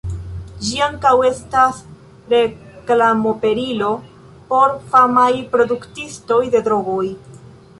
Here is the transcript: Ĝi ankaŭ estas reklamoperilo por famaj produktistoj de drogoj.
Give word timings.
Ĝi 0.67 0.77
ankaŭ 0.83 1.11
estas 1.27 1.81
reklamoperilo 2.31 3.91
por 4.55 4.75
famaj 4.95 5.29
produktistoj 5.53 6.41
de 6.57 6.63
drogoj. 6.71 7.07